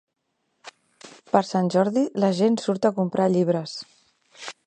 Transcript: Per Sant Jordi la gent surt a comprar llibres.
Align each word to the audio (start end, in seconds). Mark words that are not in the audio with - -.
Per 1.35 1.41
Sant 1.49 1.69
Jordi 1.75 2.05
la 2.25 2.31
gent 2.39 2.59
surt 2.63 2.89
a 2.89 2.93
comprar 3.01 3.31
llibres. 3.37 3.79